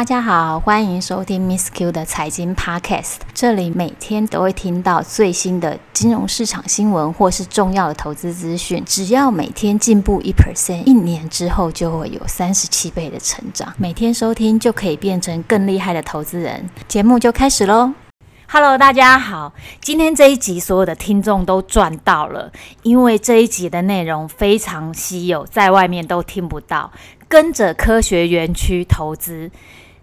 [0.00, 3.16] 大家好，欢迎收听 Miss Q 的财经 Podcast。
[3.34, 8.82] 这里每天都会听到最新的金融市场新闻或是重要的投资资讯。
[8.86, 13.74] 只要每天进步一 percent，一年之后就会有三十七倍的成长。
[13.76, 16.70] 每天收听就可以变成更厉害的投资人。
[16.88, 17.92] 节目就开始喽。
[18.48, 22.50] Hello，大家好，今天这一集所有的听众都赚到了，
[22.82, 26.90] 因为这一集的内容非常稀有，在外面都听不到。
[27.28, 29.48] 跟着科学园区投资，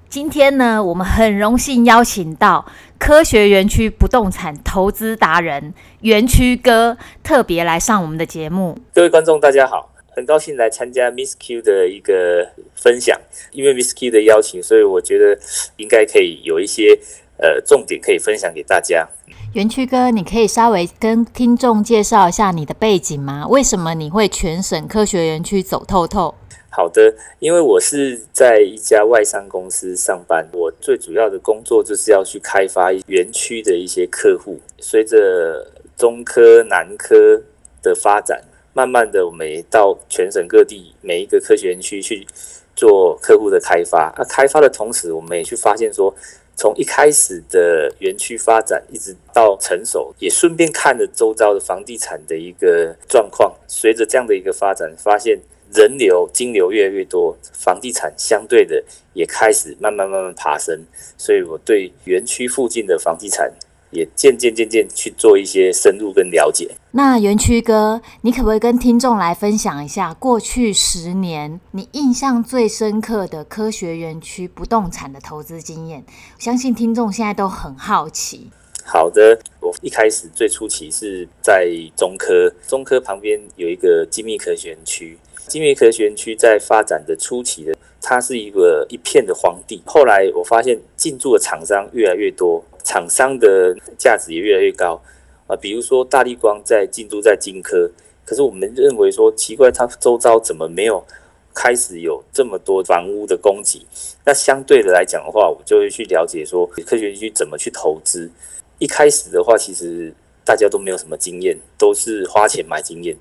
[0.10, 2.66] 今天呢，我们很荣幸邀请到
[2.98, 8.78] 科学园区不动产投资达人园区哥，特别来上我们的节目。
[8.94, 13.20] 各位观众，大家好，很高兴来参加 Miss Q 的一个分享。
[13.52, 15.38] 因为 Miss Q 的邀请，所以我觉得
[15.76, 16.98] 应该可以有一些
[17.38, 19.05] 呃重点可以分享给大家。
[19.54, 23.46] 园区哥，你可以稍微跟听众介绍一下你的背景吗？
[23.50, 26.34] 为什么你会全省科学园区走透透？
[26.77, 34.60] 好的，因为我是在一家外商公司上班，我最主要的工作就是要去开发园区的一些客户。
[34.77, 37.41] 随着中科、南科
[37.82, 38.43] 的发展，
[38.74, 42.27] 慢慢的我们也到全省各地每一个科学园区去
[42.76, 44.13] 做客户的开发。
[44.15, 46.13] 那开发的同时，我们也去发现说，
[46.55, 53.55] 从一开始的园区发展一直到成熟，也顺便看了周遭的房地产的一个状况。
[53.68, 55.40] 随着这样的一个发展，发现。
[55.73, 60.85] 人流、金流越来越多，房地产相对的也开始慢慢慢慢爬升，
[61.18, 63.51] 所以我对园区附近的房地产
[63.91, 66.75] 也渐渐渐渐去做一些深入跟了解。
[66.91, 76.03] 那园区哥，你可不可以跟听众来分享一下过去十年你印象最深刻的科学园区不动产的投资经验？
[76.40, 78.50] 相信听众现在都很好奇。
[78.90, 85.18] 好的，我一开始最初期是在中科，中科旁边有一个精密科学园区。
[85.46, 89.81] 精密科学园区在发展的初期的，它是一个一片的荒地。
[89.85, 95.02] 后来我发现进驻的厂商越来越多，厂商的价值也越来越高
[95.48, 95.56] 啊。
[95.58, 97.92] 比如说大立光在进驻在金科，
[98.24, 101.06] 可是我们认为说奇怪，它周遭怎么没有
[101.54, 103.86] 开始有这么多房屋的供给？
[104.24, 108.31] 那相对的来讲的话，我就会去了解说科学园区怎么去投资。
[108.80, 110.14] 一开始的话，其实
[110.46, 113.18] 大家都没有什么经验，都是花钱买经验。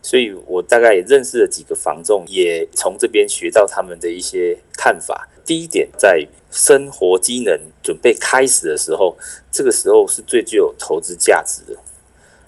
[0.00, 5.28] 所以我大概也认识了几个房仲，也从这边学到他们的一些看法。
[5.44, 9.16] 第一点，在生活机能准备开始的时候，
[9.50, 11.78] 这个时候是最具有投资价值的。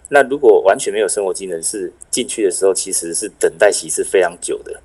[0.08, 4.80] 那如果完全没有生活机能，是进去的时候，其实是等待期是非常久的。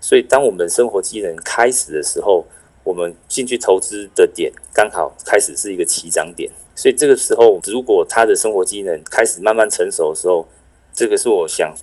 [0.00, 2.44] 所以当我们生活机能开始的时候，
[2.82, 6.50] 我们进去投资的点刚好开始是一个起涨点。
[6.74, 10.46] 所以这个时候，如果他的生活机能开始慢慢成熟的时候，
[10.92, 11.74] 这个是我想。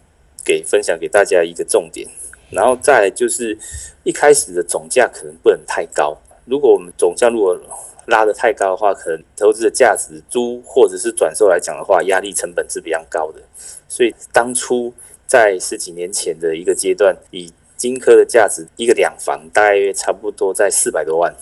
[0.45, 2.07] 给分享给大家一个重点，
[2.49, 3.55] 然后再就是
[4.03, 6.17] 一开始的总价可能不能太高。
[6.45, 7.59] 如果我们总价如果
[8.07, 13.41] 拉得太高的话，可能投资的价值租或者是转售来讲的话，压力成本是比较高的。
[13.87, 14.91] 所以当初
[15.27, 21.35] 在十几年前的一个阶段，以金科的价值，一个两房大约差不多在四百多万。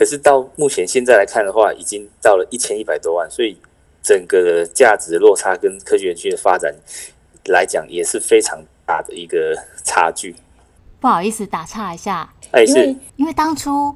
[0.00, 3.54] 可是到目前现在来看的话，已经到了一千一百多万，所以
[4.02, 6.74] 整个的价值落差跟科学园区的发展。
[7.48, 10.34] 来讲也是非常大的一个差距。
[11.00, 13.94] 不好意思，打岔一下，哎，因为因为当初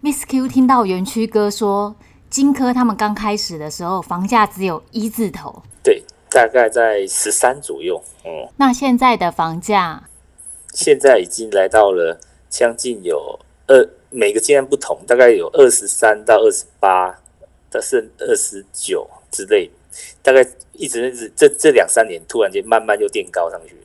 [0.00, 1.94] Miss Q 听到园区哥说
[2.30, 8.02] 金科他们刚开始的时候房价只有一字头，对，大概在十三左右。
[8.24, 10.04] 嗯，那现在的房价
[10.72, 12.18] 现在已经来到了
[12.48, 17.18] 将近有二，每个阶段不同，大概有二十三到二十八，
[17.68, 19.68] 到甚二十九之类，
[20.22, 20.46] 大概。
[20.74, 23.76] 一直是这这两三年，突然间慢慢就垫高上去。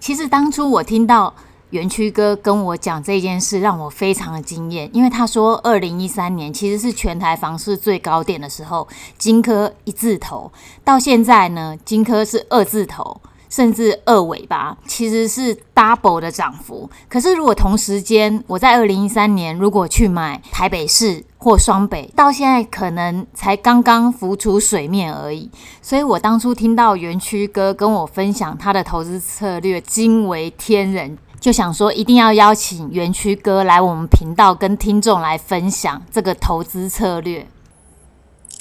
[0.00, 1.32] 其实当初我听到
[1.70, 10.50] 园区哥跟我讲这件事，让我非常的惊艳，因为他说二零一三年其实是全台房市最高点的时候，金科一字头，
[10.84, 13.20] 到现在呢，金科是二字头。
[13.48, 16.88] 甚至二尾吧，其实是 double 的涨幅。
[17.08, 25.50] 可是如果同时间，我在二零一三年如果去买台北市或双北，到现在可能才刚刚浮出水面而已。
[25.80, 37.46] 所以我当初听到园区哥跟我分享他的投资策略，惊为天人，就想说一定要邀请园区哥来我们频道跟听众来分享这个投资策略。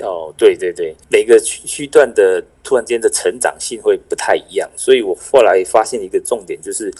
[0.02, 6.94] 哦，对对对，每个区区段的突然间的成长性会不太一样，所以我后来发现一个重点，就是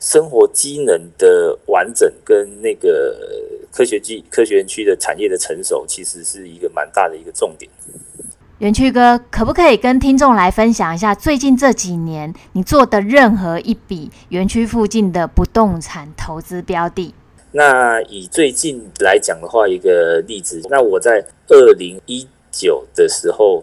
[0.00, 3.14] 生活机能的完整跟那个
[3.70, 7.70] 科学技科学园区的产业的成熟，其实是一个蛮大的一个重点。
[8.60, 17.12] 园区哥，可不可以跟听众来分享一下最近这几年你做的任何一笔园区附近的不动产投资标的？
[17.54, 23.62] 那以最近来讲的话，一个例子，那我在二零一九的时候，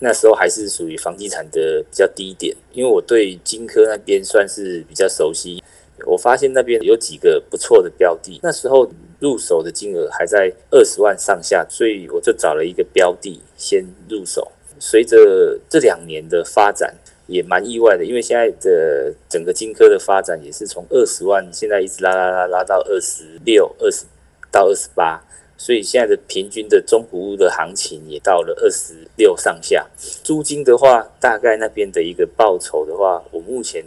[0.00, 5.62] 那时候还是属于房地产的比较低点，因为我对金科那边算是比较熟悉，
[6.04, 8.86] 我发现那边有几个不错的标的，那时候
[9.20, 14.52] 入手的金额还在二十万上下，所以我就找了一个标的先入手。
[14.78, 16.94] 随着这两年的发展。
[17.30, 24.04] 也蛮意外的，因为现在的整个金科的发展也是从二十万，现在一直拉拉拉拉到二十六、二十
[24.50, 25.22] 到二十八，
[25.56, 29.86] 所以现在的平均的中古屋的行情也到了二十六上下。
[30.24, 33.84] 租金的话，大概那边的一个报酬的话，我目前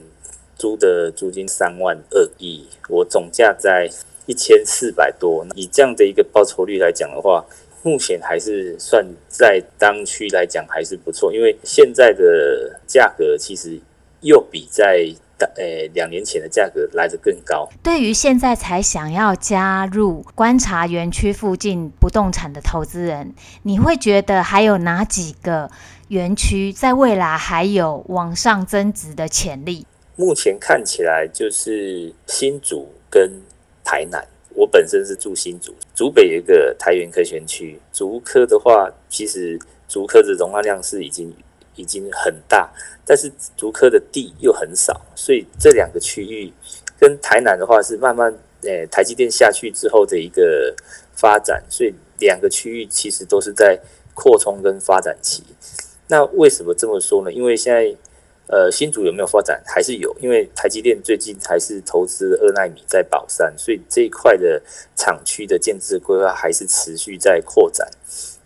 [0.56, 3.90] 租的租金三万二亿，我总价在
[4.26, 7.46] 一千四百多，以这样的一个报酬率来讲的话。
[7.84, 13.80] 目前还是算在当区来讲还是不错，因为现在的价格其实
[14.22, 15.14] 又比在
[15.58, 15.64] 呃
[15.94, 17.68] 两年前的价格来得更高。
[17.84, 23.34] 对于现在才想要加入观察园区附近不动产的投资人，
[23.64, 25.70] 你会觉得还有哪几个
[26.08, 29.86] 园区在未来还有往上增值的潜力？
[30.16, 33.42] 目前看起来就是新竹跟
[33.84, 34.26] 台南。
[34.56, 37.80] 我本身是住新竹，竹北有一个台元科学区。
[37.92, 41.34] 竹科的话，其实竹科的容纳量是已经
[41.76, 42.72] 已经很大，
[43.06, 46.52] 但是竹科的地又很少，所以这两个区域
[47.00, 50.76] 跟台南的话是慢慢，诶，台积电下去之后的一个
[51.14, 53.80] 发展，所以两个区域其实都是在
[54.14, 55.44] 扩充跟发展期。
[56.08, 57.32] 那为什么这么说呢？
[57.32, 57.96] 因为现在。
[58.48, 59.64] 呃，新竹有没有发展？
[59.66, 64.62] 还是有，因为台积电最近还是投资二奈米在宝山，所以这一块的
[64.96, 67.90] 厂区的建制规划还是持续在扩展。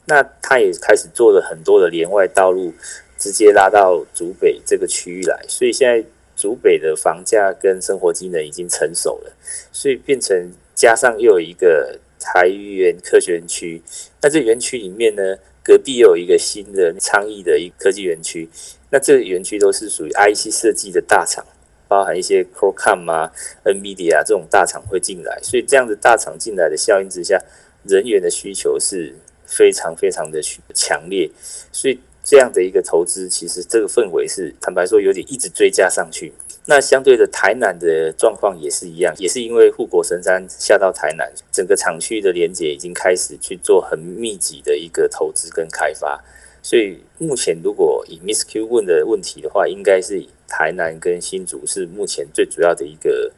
[0.06, 2.72] 那他也开始做了很多的连外道路，
[3.18, 9.34] 直接拉到竹北这个区域来，所以现在竹北的房价跟生活机能已经成熟了，
[9.72, 13.82] 所以变成加上又有一个台元科学园区，
[14.22, 18.48] 那这园区里面呢，隔壁又有一个新的昌邑的一科技园区。
[18.90, 21.46] 那这个园区都是属于 IC 设计的大厂，
[21.88, 23.32] 包含一些 Qualcomm 啊、
[23.66, 27.42] NVIDIA 这种大厂会进来，所以这样的大厂进来的效应之下，
[27.84, 29.14] 人员的需求是
[29.46, 30.42] 非常非常的
[30.74, 31.30] 强烈，
[31.72, 36.34] 所以这样的一个投资，其实这个氛围是坦白说有点一直追加上去。
[36.70, 46.22] 那相对的台南的状况也是一样，也是因为护国神山下到台南，整个厂区的连接已经开始去做很密集的一个投资跟开发。
[46.68, 53.32] 所以目前，如果以 Miss Q 问的问题的话，应该是以台南跟新竹是目前最主要的一个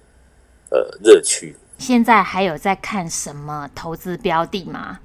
[0.71, 1.55] 呃热区。
[1.77, 4.99] 现在还有在看什么投资标的吗？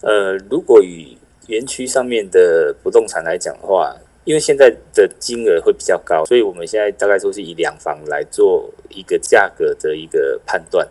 [0.00, 1.16] 呃，如果以
[1.46, 3.94] 园区上面的不动产来讲的话，
[4.24, 10.88] 因为现在的金额会比较高，所以我们现在大概都是以两房来做一个价格的一个判断。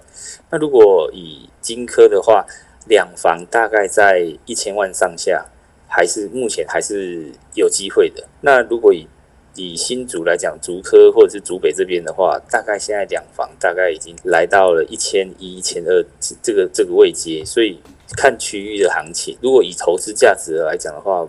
[0.50, 2.45] 那如果以金科的话，
[2.86, 5.45] 两房大概在一千万上下。
[5.88, 8.28] 还是目前还是有机会的。
[8.42, 9.07] 那如果以
[9.56, 16.06] 以新竹来讲，竹科或者是竹北这边的话，大概现在两房大概已经来到了一千一、一千二
[16.44, 17.44] 这个这个位阶。
[17.44, 17.80] 所以
[18.16, 21.28] 看区域的行情，如果以投资价值来讲的话，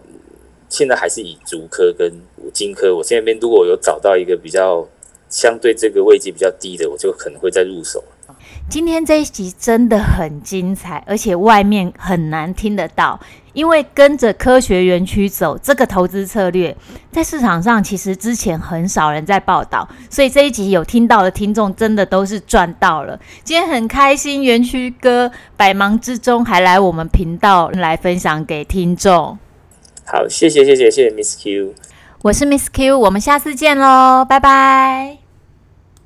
[0.68, 2.12] 现在还是以竹科跟
[2.52, 2.94] 金科。
[2.94, 4.86] 我现在边如果有找到一个比较
[5.30, 8.04] 相对这个位阶比较低的，我就可能会再入手。
[8.68, 13.18] 今天这一集真的很精彩，而且外面很难听得到，
[13.54, 16.76] 因为跟着科学园区走这个投资策略，
[17.10, 23.18] 在市场上其实之前很少人在报道，所以这一集有听到的听众真的都是赚到了。
[23.42, 29.38] 今天很开心，园区哥百忙之中还来我们频道来分享给听众。
[30.04, 31.74] 好，谢谢谢谢谢谢 Miss Q，
[32.20, 35.27] 我是 Miss Q，我们下次见喽，拜拜。